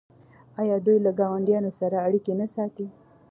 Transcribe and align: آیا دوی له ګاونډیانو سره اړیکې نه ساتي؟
آیا 0.61 0.75
دوی 0.85 0.97
له 1.05 1.11
ګاونډیانو 1.19 1.71
سره 1.79 2.03
اړیکې 2.07 2.33
نه 2.41 2.47
ساتي؟ 2.55 2.87